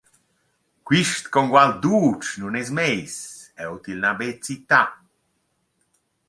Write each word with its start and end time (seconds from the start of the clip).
Quist 0.87 1.23
congual 1.35 1.73
dutsch 1.83 2.29
nun 2.41 2.57
es 2.61 2.69
meis, 2.77 3.13
eu 3.65 3.73
til 3.83 3.97
n’ha 4.01 4.13
be 4.19 4.27
cità. 4.45 4.83